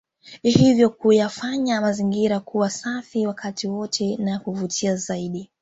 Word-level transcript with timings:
Hivyo 0.43 0.89
kuyafanya 0.89 1.81
mazingira 1.81 2.39
kuwa 2.39 2.69
safi 2.69 3.27
wakati 3.27 3.67
wote 3.67 4.17
na 4.17 4.39
kuvutia 4.39 4.95
zaidi 4.95 5.49